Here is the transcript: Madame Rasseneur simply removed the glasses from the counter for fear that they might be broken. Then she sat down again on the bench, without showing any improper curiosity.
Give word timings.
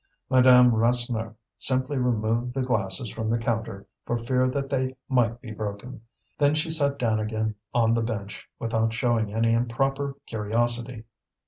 Madame 0.31 0.71
Rasseneur 0.73 1.35
simply 1.59 1.95
removed 1.95 2.55
the 2.55 2.63
glasses 2.63 3.11
from 3.13 3.29
the 3.29 3.37
counter 3.37 3.85
for 4.03 4.17
fear 4.17 4.49
that 4.49 4.67
they 4.67 4.95
might 5.07 5.39
be 5.41 5.51
broken. 5.51 6.01
Then 6.39 6.55
she 6.55 6.71
sat 6.71 6.97
down 6.97 7.19
again 7.19 7.53
on 7.71 7.93
the 7.93 8.01
bench, 8.01 8.49
without 8.57 8.93
showing 8.93 9.31
any 9.31 9.53
improper 9.53 10.15
curiosity. 10.25 11.03